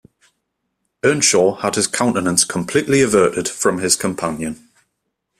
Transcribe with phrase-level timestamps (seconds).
[1.03, 4.67] Earnshaw had his countenance completely averted from his companion.